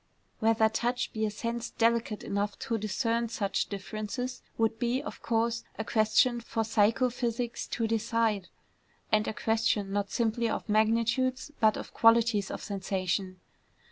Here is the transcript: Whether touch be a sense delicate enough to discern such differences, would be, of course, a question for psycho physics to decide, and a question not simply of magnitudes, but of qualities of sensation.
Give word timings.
Whether 0.39 0.67
touch 0.67 1.13
be 1.13 1.27
a 1.27 1.29
sense 1.29 1.69
delicate 1.69 2.23
enough 2.23 2.57
to 2.57 2.79
discern 2.79 3.29
such 3.29 3.67
differences, 3.67 4.41
would 4.57 4.79
be, 4.79 4.99
of 4.99 5.21
course, 5.21 5.63
a 5.77 5.85
question 5.85 6.41
for 6.41 6.63
psycho 6.63 7.11
physics 7.11 7.67
to 7.67 7.85
decide, 7.85 8.47
and 9.11 9.27
a 9.27 9.33
question 9.35 9.91
not 9.93 10.09
simply 10.09 10.49
of 10.49 10.67
magnitudes, 10.67 11.51
but 11.59 11.77
of 11.77 11.93
qualities 11.93 12.49
of 12.49 12.63
sensation. 12.63 13.39